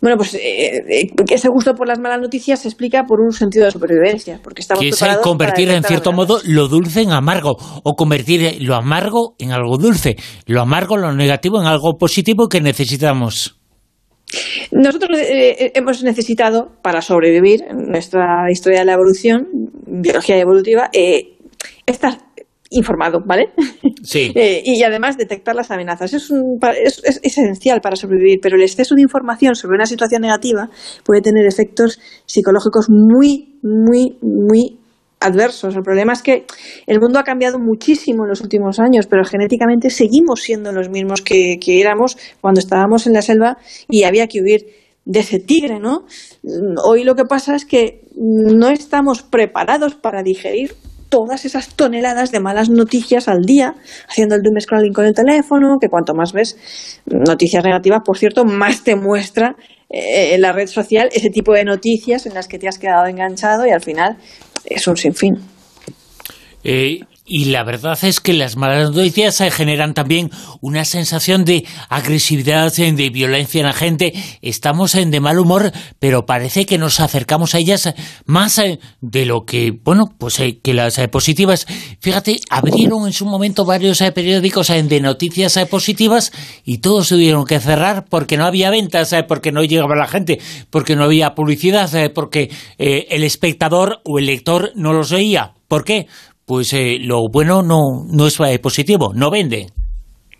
Bueno, 0.00 0.16
pues 0.16 0.34
eh, 0.34 0.84
eh, 0.88 1.10
ese 1.30 1.48
gusto 1.48 1.74
por 1.74 1.88
las 1.88 1.98
malas 1.98 2.20
noticias 2.20 2.60
se 2.60 2.68
explica 2.68 3.04
por 3.04 3.20
un 3.20 3.32
sentido 3.32 3.64
de 3.64 3.70
supervivencia, 3.70 4.40
porque 4.42 4.62
estamos 4.62 4.82
que 4.82 4.88
es 4.88 5.18
convertir 5.22 5.70
en 5.70 5.82
cierto 5.82 6.12
modo 6.12 6.40
lo 6.44 6.68
dulce 6.68 7.02
en 7.02 7.12
amargo 7.12 7.56
o 7.82 7.94
convertir 7.94 8.62
lo 8.62 8.74
amargo 8.74 9.34
en 9.38 9.52
algo 9.52 9.78
dulce, 9.78 10.16
lo 10.46 10.60
amargo, 10.60 10.96
lo 10.96 11.12
negativo 11.14 11.60
en 11.60 11.66
algo 11.66 11.96
positivo 11.98 12.48
que 12.48 12.60
necesitamos. 12.60 13.58
Nosotros 14.72 15.18
eh, 15.20 15.72
hemos 15.74 16.02
necesitado, 16.02 16.72
para 16.82 17.00
sobrevivir 17.00 17.62
en 17.68 17.90
nuestra 17.90 18.50
historia 18.50 18.80
de 18.80 18.86
la 18.86 18.94
evolución, 18.94 19.46
biología 19.86 20.36
evolutiva, 20.38 20.90
estas 21.86 22.18
informado, 22.70 23.20
¿vale? 23.24 23.52
Sí. 24.02 24.32
Eh, 24.36 24.62
y 24.64 24.82
además 24.82 25.16
detectar 25.16 25.54
las 25.54 25.70
amenazas. 25.70 26.12
Es, 26.12 26.30
es, 27.02 27.20
esencial 27.22 27.80
para 27.80 27.96
sobrevivir, 27.96 28.38
pero 28.42 28.56
el 28.56 28.62
exceso 28.62 28.94
de 28.94 29.02
información 29.02 29.54
sobre 29.54 29.76
una 29.76 29.86
situación 29.86 30.22
negativa 30.22 30.68
puede 31.04 31.22
tener 31.22 31.46
efectos 31.46 31.98
psicológicos 32.26 32.86
muy, 32.90 33.58
muy, 33.62 34.18
muy 34.20 34.78
adversos. 35.20 35.74
El 35.74 35.82
problema 35.82 36.12
es 36.12 36.22
que 36.22 36.44
el 36.86 37.00
mundo 37.00 37.18
ha 37.18 37.24
cambiado 37.24 37.58
muchísimo 37.58 38.24
en 38.24 38.30
los 38.30 38.42
últimos 38.42 38.78
años, 38.78 39.06
pero 39.06 39.24
genéticamente 39.24 39.90
seguimos 39.90 40.42
siendo 40.42 40.72
los 40.72 40.90
mismos 40.90 41.22
que, 41.22 41.58
que 41.60 41.80
éramos 41.80 42.16
cuando 42.40 42.60
estábamos 42.60 43.06
en 43.06 43.14
la 43.14 43.22
selva 43.22 43.56
y 43.88 44.04
había 44.04 44.26
que 44.26 44.40
huir 44.40 44.66
de 45.04 45.20
ese 45.20 45.38
tigre, 45.38 45.78
¿no? 45.78 46.04
Hoy 46.84 47.04
lo 47.04 47.14
que 47.14 47.24
pasa 47.24 47.54
es 47.54 47.64
que 47.64 48.02
no 48.16 48.68
estamos 48.68 49.22
preparados 49.22 49.94
para 49.94 50.22
digerir 50.22 50.74
todas 51.08 51.44
esas 51.44 51.74
toneladas 51.74 52.32
de 52.32 52.40
malas 52.40 52.68
noticias 52.68 53.28
al 53.28 53.42
día, 53.42 53.74
haciendo 54.08 54.34
el 54.34 54.42
doom 54.42 54.60
scrolling 54.60 54.92
con 54.92 55.06
el 55.06 55.14
teléfono, 55.14 55.78
que 55.80 55.88
cuanto 55.88 56.14
más 56.14 56.32
ves 56.32 56.56
noticias 57.06 57.64
negativas, 57.64 58.00
por 58.04 58.18
cierto, 58.18 58.44
más 58.44 58.82
te 58.84 58.96
muestra 58.96 59.56
eh, 59.88 60.34
en 60.34 60.40
la 60.40 60.52
red 60.52 60.66
social 60.66 61.08
ese 61.12 61.30
tipo 61.30 61.52
de 61.52 61.64
noticias 61.64 62.26
en 62.26 62.34
las 62.34 62.48
que 62.48 62.58
te 62.58 62.68
has 62.68 62.78
quedado 62.78 63.06
enganchado 63.06 63.66
y 63.66 63.70
al 63.70 63.82
final 63.82 64.16
es 64.64 64.86
un 64.86 64.96
sinfín. 64.96 65.36
Eh, 66.64 67.00
y 67.26 67.46
la 67.46 67.64
verdad 67.64 67.98
es 68.02 68.20
que 68.20 68.32
las 68.32 68.56
malas 68.56 68.92
noticias 68.92 69.42
generan 69.52 69.94
también 69.94 70.30
una 70.60 70.84
sensación 70.84 71.44
de 71.44 71.64
agresividad, 71.88 72.72
de 72.72 73.10
violencia 73.10 73.60
en 73.60 73.66
la 73.66 73.72
gente. 73.72 74.14
Estamos 74.42 74.94
en 74.94 75.10
de 75.10 75.20
mal 75.20 75.38
humor, 75.38 75.72
pero 75.98 76.24
parece 76.24 76.66
que 76.66 76.78
nos 76.78 77.00
acercamos 77.00 77.54
a 77.54 77.58
ellas 77.58 77.92
más 78.26 78.58
eh, 78.58 78.78
de 79.00 79.26
lo 79.26 79.44
que, 79.44 79.72
bueno, 79.72 80.14
pues 80.16 80.38
eh, 80.38 80.60
que 80.62 80.72
las 80.72 80.98
eh, 80.98 81.08
positivas. 81.08 81.66
Fíjate, 82.00 82.40
abrieron 82.48 83.06
en 83.06 83.12
su 83.12 83.26
momento 83.26 83.64
varios 83.64 83.98
periódicos 84.14 84.68
de 84.68 85.00
noticias 85.00 85.58
positivas 85.68 86.32
y 86.64 86.78
todos 86.78 87.08
tuvieron 87.08 87.44
que 87.44 87.58
cerrar 87.58 88.04
porque 88.08 88.36
no 88.36 88.44
había 88.44 88.70
ventas, 88.70 89.14
porque 89.26 89.50
no 89.50 89.64
llegaba 89.64 89.96
la 89.96 90.06
gente, 90.06 90.38
porque 90.70 90.94
no 90.94 91.04
había 91.04 91.34
publicidad, 91.34 92.12
porque 92.12 92.50
el 92.78 93.24
espectador 93.24 94.00
o 94.04 94.18
el 94.18 94.26
lector 94.26 94.72
no 94.76 94.92
los 94.92 95.10
veía. 95.10 95.54
¿Por 95.68 95.84
qué? 95.84 96.06
Pues 96.46 96.72
eh, 96.72 96.98
lo 97.00 97.28
bueno 97.30 97.62
no, 97.62 98.06
no 98.08 98.26
es 98.26 98.38
eh, 98.40 98.58
positivo, 98.60 99.12
no 99.14 99.30
vende. 99.30 99.66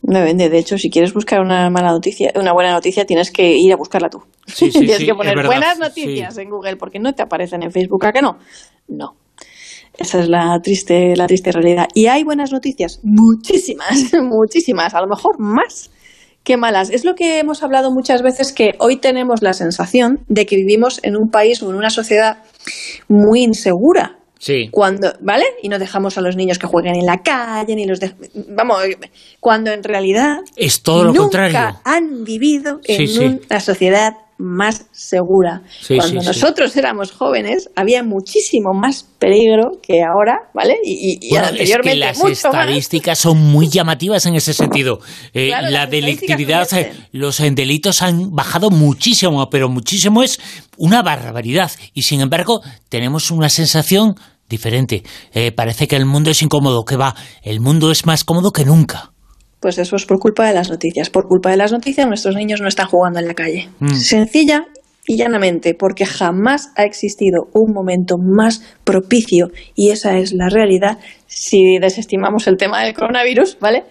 No 0.02 0.22
vende. 0.22 0.48
De 0.48 0.58
hecho, 0.58 0.78
si 0.78 0.88
quieres 0.88 1.12
buscar 1.12 1.40
una 1.40 1.68
mala 1.68 1.90
noticia, 1.90 2.32
una 2.36 2.52
buena 2.52 2.72
noticia, 2.72 3.04
tienes 3.04 3.32
que 3.32 3.56
ir 3.56 3.72
a 3.72 3.76
buscarla 3.76 4.08
tú. 4.08 4.22
tienes 4.56 5.04
que 5.04 5.14
poner 5.14 5.44
buenas 5.44 5.78
noticias 5.78 6.38
en 6.38 6.48
Google 6.48 6.76
porque 6.76 7.00
no 7.00 7.12
te 7.12 7.22
aparecen 7.22 7.64
en 7.64 7.72
Facebook. 7.72 8.06
¿A 8.06 8.12
que 8.12 8.22
no? 8.22 8.38
No. 8.86 9.16
Esa 9.98 10.20
es 10.20 10.28
la 10.28 10.58
triste, 10.62 11.16
la 11.16 11.26
triste 11.26 11.50
realidad. 11.50 11.88
Y 11.94 12.06
hay 12.06 12.22
buenas 12.22 12.52
noticias, 12.52 13.00
muchísimas, 13.02 14.12
muchísimas, 14.22 14.94
a 14.94 15.00
lo 15.00 15.08
mejor 15.08 15.40
más 15.40 15.90
que 16.44 16.56
malas. 16.56 16.90
Es 16.90 17.04
lo 17.04 17.14
que 17.14 17.40
hemos 17.40 17.64
hablado 17.64 17.90
muchas 17.90 18.22
veces 18.22 18.52
que 18.52 18.74
hoy 18.78 18.98
tenemos 18.98 19.42
la 19.42 19.54
sensación 19.54 20.20
de 20.28 20.46
que 20.46 20.54
vivimos 20.54 21.00
en 21.02 21.16
un 21.16 21.30
país 21.30 21.62
o 21.62 21.70
en 21.70 21.76
una 21.76 21.90
sociedad 21.90 22.44
muy 23.08 23.42
insegura. 23.42 24.15
Sí. 24.38 24.68
Cuando, 24.70 25.12
¿vale? 25.20 25.44
Y 25.62 25.68
no 25.68 25.78
dejamos 25.78 26.18
a 26.18 26.20
los 26.20 26.36
niños 26.36 26.58
que 26.58 26.66
jueguen 26.66 26.96
en 26.96 27.06
la 27.06 27.22
calle, 27.22 27.74
ni 27.74 27.86
los 27.86 28.00
vamos, 28.48 28.78
cuando 29.40 29.70
en 29.70 29.82
realidad 29.82 30.40
es 30.56 30.82
todo 30.82 31.04
lo 31.04 31.12
nunca 31.12 31.80
han 31.84 32.24
vivido 32.24 32.80
en 32.84 33.40
una 33.46 33.60
sociedad 33.60 34.14
más 34.38 34.86
segura. 34.92 35.62
Cuando 35.88 36.22
nosotros 36.22 36.76
éramos 36.76 37.12
jóvenes 37.12 37.70
había 37.74 38.02
muchísimo 38.02 38.74
más 38.74 39.04
peligro 39.18 39.72
que 39.82 40.02
ahora, 40.02 40.50
¿vale? 40.54 40.76
Y, 40.84 41.34
anteriormente 41.36 42.10
es 42.10 42.18
que 42.18 42.28
las 42.28 42.44
estadísticas 42.44 43.18
son 43.18 43.38
muy 43.38 43.68
llamativas 43.68 44.26
en 44.26 44.34
ese 44.34 44.52
sentido. 44.52 45.00
Eh, 45.32 45.50
la 45.50 45.86
delictividad, 45.86 46.68
eh, 46.74 46.92
los 47.12 47.40
eh, 47.40 47.50
delitos 47.50 48.02
han 48.02 48.30
bajado 48.32 48.70
muchísimo, 48.70 49.48
pero 49.50 49.68
muchísimo 49.68 50.22
es 50.22 50.38
una 50.76 51.02
barbaridad. 51.02 51.70
Y 51.94 52.02
sin 52.02 52.20
embargo 52.20 52.60
tenemos 52.88 53.30
una 53.30 53.48
sensación 53.48 54.14
diferente. 54.48 55.02
parece 55.56 55.88
que 55.88 55.96
el 55.96 56.06
mundo 56.06 56.30
es 56.30 56.40
incómodo, 56.42 56.84
que 56.84 56.96
va, 56.96 57.16
el 57.42 57.60
mundo 57.60 57.90
es 57.90 58.06
más 58.06 58.22
cómodo 58.22 58.52
que 58.52 58.64
nunca. 58.64 59.12
Pues 59.60 59.78
eso 59.78 59.96
es 59.96 60.04
por 60.04 60.18
culpa 60.18 60.46
de 60.46 60.54
las 60.54 60.70
noticias. 60.70 61.10
Por 61.10 61.26
culpa 61.26 61.50
de 61.50 61.56
las 61.56 61.72
noticias 61.72 62.06
nuestros 62.06 62.36
niños 62.36 62.60
no 62.60 62.68
están 62.68 62.86
jugando 62.86 63.18
en 63.18 63.26
la 63.26 63.34
calle. 63.34 63.68
Mm. 63.80 63.94
Sencilla 63.94 64.66
y 65.06 65.16
llanamente, 65.16 65.74
porque 65.74 66.04
jamás 66.04 66.72
ha 66.76 66.84
existido 66.84 67.48
un 67.52 67.72
momento 67.72 68.16
más 68.18 68.62
propicio, 68.84 69.50
y 69.74 69.90
esa 69.90 70.18
es 70.18 70.32
la 70.32 70.48
realidad, 70.48 70.98
si 71.26 71.78
desestimamos 71.78 72.46
el 72.48 72.56
tema 72.56 72.82
del 72.82 72.94
coronavirus, 72.94 73.58
¿vale? 73.60 73.84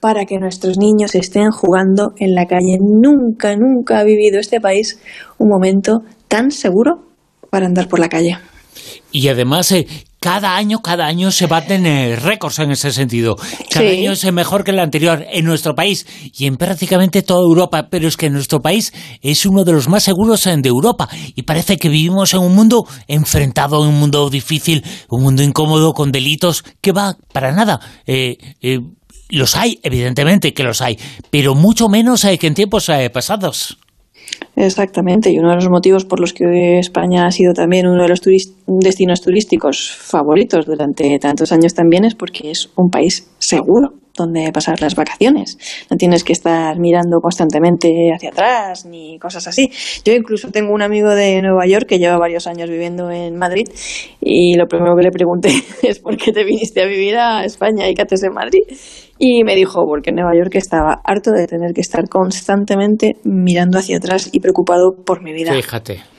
Para 0.00 0.24
que 0.24 0.38
nuestros 0.38 0.78
niños 0.78 1.14
estén 1.14 1.50
jugando 1.50 2.12
en 2.16 2.34
la 2.34 2.46
calle. 2.46 2.78
Nunca, 2.80 3.54
nunca 3.54 3.98
ha 3.98 4.04
vivido 4.04 4.40
este 4.40 4.60
país 4.60 5.00
un 5.38 5.48
momento 5.48 6.00
tan 6.28 6.50
seguro 6.50 7.04
para 7.50 7.66
andar 7.66 7.86
por 7.88 8.00
la 8.00 8.08
calle. 8.08 8.38
Y 9.12 9.28
además, 9.28 9.70
eh, 9.72 9.86
cada 10.22 10.56
año, 10.56 10.80
cada 10.82 11.06
año 11.06 11.32
se 11.32 11.48
baten 11.48 11.82
tener 11.82 12.22
récords 12.22 12.60
en 12.60 12.70
ese 12.70 12.92
sentido. 12.92 13.36
Cada 13.70 13.90
año 13.90 14.12
es 14.12 14.32
mejor 14.32 14.62
que 14.62 14.70
el 14.70 14.78
anterior 14.78 15.26
en 15.28 15.44
nuestro 15.44 15.74
país 15.74 16.06
y 16.38 16.46
en 16.46 16.56
prácticamente 16.56 17.22
toda 17.22 17.40
Europa. 17.40 17.88
Pero 17.90 18.06
es 18.06 18.16
que 18.16 18.30
nuestro 18.30 18.60
país 18.60 18.92
es 19.20 19.44
uno 19.46 19.64
de 19.64 19.72
los 19.72 19.88
más 19.88 20.04
seguros 20.04 20.44
de 20.44 20.68
Europa 20.68 21.08
y 21.34 21.42
parece 21.42 21.76
que 21.76 21.88
vivimos 21.88 22.34
en 22.34 22.40
un 22.40 22.54
mundo 22.54 22.86
enfrentado, 23.08 23.82
en 23.82 23.88
un 23.88 23.98
mundo 23.98 24.30
difícil, 24.30 24.84
un 25.08 25.24
mundo 25.24 25.42
incómodo 25.42 25.92
con 25.92 26.12
delitos 26.12 26.62
que 26.80 26.92
va 26.92 27.16
para 27.32 27.50
nada. 27.50 27.80
Eh, 28.06 28.36
eh, 28.60 28.78
los 29.28 29.56
hay, 29.56 29.80
evidentemente 29.82 30.54
que 30.54 30.62
los 30.62 30.82
hay, 30.82 30.98
pero 31.30 31.56
mucho 31.56 31.88
menos 31.88 32.24
que 32.38 32.46
en 32.46 32.54
tiempos 32.54 32.88
pasados. 33.12 33.78
Exactamente, 34.56 35.30
y 35.30 35.38
uno 35.38 35.50
de 35.50 35.56
los 35.56 35.68
motivos 35.68 36.04
por 36.04 36.20
los 36.20 36.32
que 36.32 36.78
España 36.78 37.26
ha 37.26 37.30
sido 37.30 37.52
también 37.52 37.86
uno 37.86 38.02
de 38.02 38.08
los 38.08 38.20
destinos 38.66 39.20
turísticos 39.20 39.90
favoritos 39.90 40.66
durante 40.66 41.18
tantos 41.18 41.52
años 41.52 41.74
también 41.74 42.04
es 42.04 42.14
porque 42.14 42.50
es 42.50 42.70
un 42.76 42.90
país 42.90 43.30
seguro 43.38 44.01
donde 44.16 44.50
pasar 44.52 44.80
las 44.80 44.94
vacaciones. 44.94 45.58
No 45.90 45.96
tienes 45.96 46.24
que 46.24 46.32
estar 46.32 46.78
mirando 46.78 47.20
constantemente 47.20 48.10
hacia 48.14 48.30
atrás 48.30 48.84
ni 48.84 49.18
cosas 49.18 49.46
así. 49.46 49.70
Yo 50.04 50.12
incluso 50.12 50.50
tengo 50.50 50.72
un 50.72 50.82
amigo 50.82 51.10
de 51.10 51.40
Nueva 51.42 51.66
York 51.66 51.86
que 51.88 51.98
lleva 51.98 52.18
varios 52.18 52.46
años 52.46 52.68
viviendo 52.68 53.10
en 53.10 53.36
Madrid 53.36 53.64
y 54.20 54.54
lo 54.56 54.66
primero 54.66 54.94
que 54.96 55.02
le 55.02 55.10
pregunté 55.10 55.50
es 55.82 55.98
por 55.98 56.16
qué 56.16 56.32
te 56.32 56.44
viniste 56.44 56.82
a 56.82 56.86
vivir 56.86 57.16
a 57.16 57.44
España 57.44 57.88
y 57.88 57.94
qué 57.94 58.02
haces 58.02 58.22
en 58.24 58.34
Madrid. 58.34 58.62
Y 59.18 59.44
me 59.44 59.54
dijo, 59.54 59.86
porque 59.86 60.10
en 60.10 60.16
Nueva 60.16 60.32
York 60.36 60.54
estaba 60.56 61.00
harto 61.04 61.30
de 61.30 61.46
tener 61.46 61.72
que 61.74 61.80
estar 61.80 62.08
constantemente 62.08 63.16
mirando 63.24 63.78
hacia 63.78 63.98
atrás 63.98 64.30
y 64.32 64.40
preocupado 64.40 64.96
por 65.04 65.22
mi 65.22 65.32
vida. 65.32 65.52
Fíjate. 65.52 66.11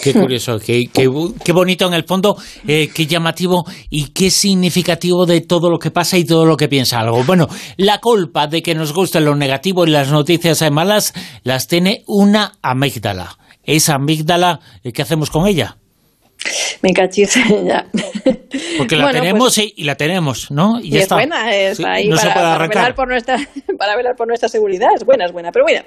Qué 0.00 0.12
curioso, 0.12 0.58
qué, 0.64 0.86
qué, 0.92 1.52
bonito 1.52 1.86
en 1.86 1.94
el 1.94 2.04
fondo, 2.04 2.36
eh, 2.66 2.90
qué 2.94 3.06
llamativo 3.06 3.64
y 3.90 4.08
qué 4.08 4.30
significativo 4.30 5.26
de 5.26 5.40
todo 5.40 5.70
lo 5.70 5.78
que 5.78 5.90
pasa 5.90 6.18
y 6.18 6.24
todo 6.24 6.44
lo 6.44 6.56
que 6.56 6.68
piensa 6.68 7.00
algo. 7.00 7.22
Bueno, 7.24 7.48
la 7.76 8.00
culpa 8.00 8.46
de 8.46 8.62
que 8.62 8.74
nos 8.74 8.92
guste 8.92 9.20
lo 9.20 9.34
negativo 9.34 9.86
y 9.86 9.90
las 9.90 10.10
noticias 10.10 10.62
malas 10.70 11.12
las 11.42 11.68
tiene 11.68 12.02
una 12.06 12.52
amígdala. 12.62 13.38
Esa 13.62 13.94
amígdala, 13.94 14.60
eh, 14.82 14.92
¿qué 14.92 15.02
hacemos 15.02 15.30
con 15.30 15.46
ella? 15.46 15.78
Me 16.82 16.92
cachis 16.92 17.34
ya. 17.64 17.86
Porque 18.78 18.96
la 18.96 19.10
tenemos 19.10 19.54
pues 19.54 19.72
y, 19.76 19.84
la 19.84 19.94
tenemos, 19.94 20.50
¿no? 20.50 20.80
Y, 20.80 20.96
es 20.98 21.08
buena, 21.08 21.54
es 21.54 21.80
ahí 21.80 22.10
para, 22.10 22.66
velar 22.66 22.94
por 22.94 23.08
nuestra, 23.08 23.38
para 23.78 23.96
velar 23.96 24.16
por 24.16 24.26
nuestra 24.26 24.48
seguridad, 24.48 24.90
es 24.94 25.04
buena, 25.04 25.26
es 25.26 25.32
buena. 25.32 25.50
Pero 25.52 25.64
mira, 25.64 25.84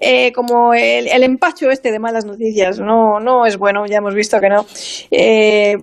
eh, 0.00 0.32
como 0.32 0.74
el, 0.74 1.08
el, 1.08 1.22
empacho 1.22 1.70
este 1.70 1.92
de 1.92 1.98
malas 1.98 2.24
noticias 2.24 2.78
no, 2.78 3.20
no 3.20 3.46
es 3.46 3.56
bueno, 3.56 3.86
ya 3.86 3.98
hemos 3.98 4.14
visto 4.14 4.40
que 4.40 4.48
no. 4.48 4.66
Eh, 5.10 5.76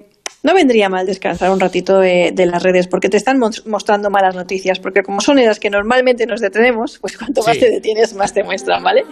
no 0.44 0.54
vendría 0.54 0.88
mal 0.88 1.06
descansar 1.06 1.52
un 1.52 1.60
ratito 1.60 2.00
de, 2.00 2.34
las 2.46 2.64
redes 2.64 2.88
porque 2.88 3.10
te 3.10 3.18
están 3.18 3.38
mostrando 3.40 4.10
malas 4.10 4.36
noticias, 4.36 4.80
porque 4.80 5.02
como 5.02 5.20
son 5.20 5.38
las 5.38 5.60
que 5.60 5.70
normalmente 5.70 6.26
nos 6.26 6.42
detenemos, 6.42 7.00
pues 7.00 7.18
cuanto 7.18 7.42
más 7.46 7.58
te 7.58 7.70
detienes, 7.70 8.14
más 8.14 8.34
te 8.34 8.44
muestran, 8.44 8.84
¿vale? 8.84 9.04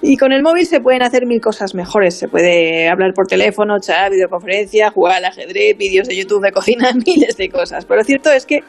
Y 0.00 0.16
con 0.16 0.32
el 0.32 0.42
móvil 0.42 0.66
se 0.66 0.80
pueden 0.80 1.02
hacer 1.02 1.26
mil 1.26 1.40
cosas 1.40 1.74
mejores. 1.74 2.14
Se 2.14 2.28
puede 2.28 2.88
hablar 2.88 3.12
por 3.14 3.26
teléfono, 3.26 3.78
chat, 3.80 4.10
videoconferencia, 4.12 4.90
jugar 4.90 5.16
al 5.16 5.24
ajedrez, 5.24 5.76
vídeos 5.76 6.08
de 6.08 6.16
YouTube 6.16 6.42
de 6.42 6.52
cocina, 6.52 6.92
miles 7.06 7.36
de 7.36 7.48
cosas. 7.48 7.84
Pero 7.84 7.98
lo 7.98 8.04
cierto 8.04 8.30
es 8.30 8.46
que 8.46 8.60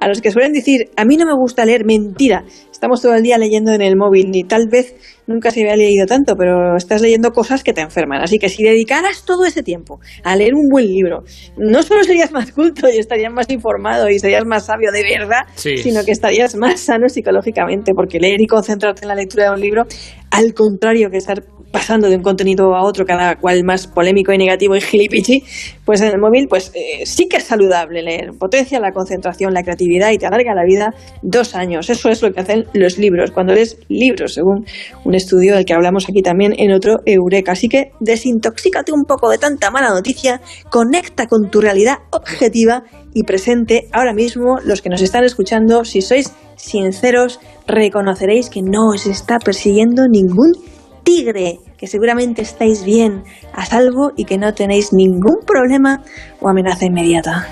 a 0.00 0.08
los 0.08 0.20
que 0.20 0.30
suelen 0.30 0.52
decir, 0.52 0.90
a 0.96 1.04
mí 1.04 1.16
no 1.16 1.26
me 1.26 1.34
gusta 1.34 1.64
leer, 1.64 1.84
mentira, 1.84 2.44
estamos 2.78 3.02
todo 3.02 3.14
el 3.14 3.24
día 3.24 3.38
leyendo 3.38 3.72
en 3.72 3.82
el 3.82 3.96
móvil, 3.96 4.30
ni 4.30 4.44
tal 4.44 4.68
vez 4.70 4.94
nunca 5.26 5.50
se 5.50 5.62
había 5.62 5.74
leído 5.74 6.06
tanto, 6.06 6.36
pero 6.36 6.76
estás 6.76 7.02
leyendo 7.02 7.32
cosas 7.32 7.64
que 7.64 7.72
te 7.72 7.80
enferman. 7.80 8.22
Así 8.22 8.38
que 8.38 8.48
si 8.48 8.62
dedicaras 8.62 9.24
todo 9.24 9.44
ese 9.44 9.64
tiempo 9.64 9.98
a 10.22 10.36
leer 10.36 10.54
un 10.54 10.68
buen 10.70 10.86
libro, 10.86 11.24
no 11.56 11.82
solo 11.82 12.04
serías 12.04 12.30
más 12.30 12.52
culto 12.52 12.88
y 12.88 12.98
estarías 12.98 13.32
más 13.32 13.50
informado 13.50 14.08
y 14.08 14.20
serías 14.20 14.44
más 14.46 14.66
sabio 14.66 14.92
de 14.92 15.02
verdad, 15.02 15.40
sino 15.56 16.04
que 16.04 16.12
estarías 16.12 16.54
más 16.54 16.78
sano 16.78 17.08
psicológicamente, 17.08 17.94
porque 17.94 18.20
leer 18.20 18.40
y 18.40 18.46
concentrarte 18.46 19.02
en 19.02 19.08
la 19.08 19.16
lectura 19.16 19.46
de 19.46 19.50
un 19.50 19.60
libro, 19.60 19.82
al 20.30 20.54
contrario 20.54 21.10
que 21.10 21.16
estar 21.18 21.42
pasando 21.70 22.08
de 22.08 22.16
un 22.16 22.22
contenido 22.22 22.74
a 22.74 22.82
otro, 22.82 23.04
cada 23.04 23.36
cual 23.36 23.62
más 23.64 23.86
polémico 23.86 24.32
y 24.32 24.38
negativo 24.38 24.76
y 24.76 24.80
gilipichi, 24.80 25.42
pues 25.84 26.00
en 26.00 26.08
el 26.08 26.18
móvil 26.18 26.46
pues 26.48 26.72
eh, 26.74 27.04
sí 27.04 27.28
que 27.28 27.38
es 27.38 27.44
saludable 27.44 28.02
leer. 28.02 28.30
Potencia 28.38 28.80
la 28.80 28.92
concentración, 28.92 29.52
la 29.52 29.62
creatividad 29.62 30.10
y 30.10 30.18
te 30.18 30.26
alarga 30.26 30.54
la 30.54 30.64
vida 30.64 30.94
dos 31.22 31.54
años. 31.54 31.90
Eso 31.90 32.08
es 32.08 32.22
lo 32.22 32.32
que 32.32 32.40
hacen 32.40 32.64
los 32.72 32.98
libros, 32.98 33.30
cuando 33.30 33.54
lees 33.54 33.78
libros, 33.88 34.34
según 34.34 34.64
un 35.04 35.14
estudio 35.14 35.54
del 35.54 35.64
que 35.64 35.74
hablamos 35.74 36.08
aquí 36.08 36.22
también 36.22 36.54
en 36.58 36.72
otro 36.72 37.00
Eureka. 37.04 37.52
Así 37.52 37.68
que 37.68 37.92
desintoxícate 38.00 38.92
un 38.92 39.04
poco 39.04 39.30
de 39.30 39.38
tanta 39.38 39.70
mala 39.70 39.90
noticia, 39.90 40.40
conecta 40.70 41.26
con 41.26 41.50
tu 41.50 41.60
realidad 41.60 41.96
objetiva 42.10 42.84
y 43.14 43.24
presente 43.24 43.88
ahora 43.92 44.14
mismo 44.14 44.58
los 44.64 44.80
que 44.82 44.88
nos 44.88 45.02
están 45.02 45.24
escuchando, 45.24 45.84
si 45.84 46.02
sois 46.02 46.32
sinceros, 46.56 47.40
reconoceréis 47.68 48.50
que 48.50 48.62
no 48.62 48.88
os 48.88 49.06
está 49.06 49.38
persiguiendo 49.38 50.08
ningún 50.08 50.52
tigre, 51.04 51.60
que 51.76 51.86
seguramente 51.86 52.42
estáis 52.42 52.82
bien, 52.84 53.22
a 53.52 53.64
salvo 53.64 54.12
y 54.16 54.24
que 54.24 54.38
no 54.38 54.52
tenéis 54.54 54.92
ningún 54.92 55.40
problema 55.46 56.02
o 56.40 56.48
amenaza 56.48 56.86
inmediata. 56.86 57.46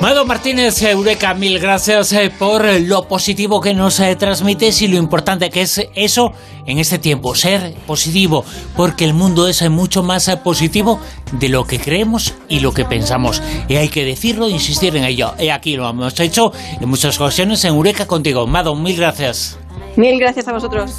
Mado 0.00 0.24
Martínez, 0.24 0.80
Eureka, 0.82 1.34
mil 1.34 1.58
gracias 1.58 2.12
eh, 2.12 2.30
por 2.30 2.64
lo 2.82 3.08
positivo 3.08 3.60
que 3.60 3.74
nos 3.74 3.98
eh, 3.98 4.14
transmites 4.14 4.80
y 4.80 4.86
lo 4.86 4.96
importante 4.96 5.50
que 5.50 5.62
es 5.62 5.88
eso 5.96 6.32
en 6.66 6.78
este 6.78 7.00
tiempo, 7.00 7.34
ser 7.34 7.74
positivo, 7.84 8.44
porque 8.76 9.04
el 9.04 9.12
mundo 9.12 9.48
es 9.48 9.68
mucho 9.68 10.04
más 10.04 10.28
eh, 10.28 10.36
positivo 10.36 11.00
de 11.32 11.48
lo 11.48 11.64
que 11.64 11.80
creemos 11.80 12.34
y 12.48 12.60
lo 12.60 12.72
que 12.72 12.84
pensamos. 12.84 13.42
Y 13.66 13.74
hay 13.74 13.88
que 13.88 14.04
decirlo 14.04 14.46
e 14.46 14.50
insistir 14.50 14.96
en 14.96 15.02
ello. 15.02 15.34
Y 15.36 15.48
aquí 15.48 15.76
lo 15.76 15.88
hemos 15.88 16.18
hecho 16.20 16.52
en 16.80 16.88
muchas 16.88 17.20
ocasiones 17.20 17.64
en 17.64 17.74
Eureka 17.74 18.06
contigo. 18.06 18.46
Mado, 18.46 18.76
mil 18.76 18.96
gracias. 18.96 19.58
Mil 19.96 20.20
gracias 20.20 20.46
a 20.46 20.52
vosotros. 20.52 20.92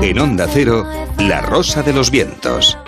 En 0.00 0.18
Onda 0.20 0.46
Cero, 0.48 0.86
La 1.18 1.40
Rosa 1.40 1.82
de 1.82 1.92
los 1.92 2.12
Vientos. 2.12 2.78